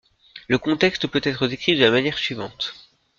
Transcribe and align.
Le 0.47 0.57
contexte 0.57 1.05
peut 1.05 1.21
être 1.23 1.47
décrit 1.47 1.75
de 1.75 1.81
la 1.81 1.91
manière 1.91 2.17
suivante. 2.17 2.73